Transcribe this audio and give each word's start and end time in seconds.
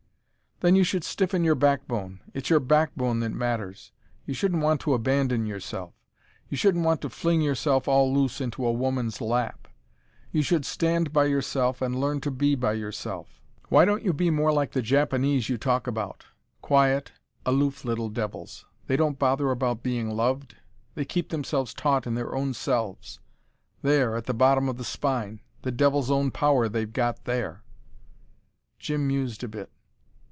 "Then 0.63 0.75
you 0.75 0.83
should 0.83 1.03
stiffen 1.03 1.43
your 1.43 1.55
backbone. 1.55 2.19
It's 2.35 2.51
your 2.51 2.59
backbone 2.59 3.19
that 3.21 3.31
matters. 3.31 3.91
You 4.27 4.35
shouldn't 4.35 4.61
want 4.61 4.79
to 4.81 4.93
abandon 4.93 5.47
yourself. 5.47 5.95
You 6.49 6.55
shouldn't 6.55 6.85
want 6.85 7.01
to 7.01 7.09
fling 7.09 7.41
yourself 7.41 7.87
all 7.87 8.13
loose 8.13 8.39
into 8.39 8.67
a 8.67 8.71
woman's 8.71 9.21
lap. 9.21 9.67
You 10.31 10.43
should 10.43 10.63
stand 10.63 11.11
by 11.11 11.25
yourself 11.25 11.81
and 11.81 11.99
learn 11.99 12.21
to 12.21 12.29
be 12.29 12.53
by 12.53 12.73
yourself. 12.73 13.41
Why 13.69 13.85
don't 13.85 14.03
you 14.03 14.13
be 14.13 14.29
more 14.29 14.51
like 14.53 14.73
the 14.73 14.83
Japanese 14.83 15.49
you 15.49 15.57
talk 15.57 15.87
about? 15.87 16.27
Quiet, 16.61 17.11
aloof 17.43 17.83
little 17.83 18.09
devils. 18.09 18.67
They 18.85 18.95
don't 18.95 19.17
bother 19.17 19.49
about 19.49 19.81
being 19.81 20.11
loved. 20.11 20.55
They 20.93 21.05
keep 21.05 21.29
themselves 21.29 21.73
taut 21.73 22.05
in 22.05 22.13
their 22.13 22.35
own 22.35 22.53
selves 22.53 23.19
there, 23.81 24.15
at 24.15 24.25
the 24.25 24.33
bottom 24.35 24.69
of 24.69 24.77
the 24.77 24.83
spine 24.85 25.41
the 25.63 25.71
devil's 25.71 26.11
own 26.11 26.29
power 26.29 26.69
they've 26.69 26.93
got 26.93 27.25
there." 27.25 27.63
Jim 28.77 29.07
mused 29.07 29.43
a 29.43 29.47
bit. 29.47 29.71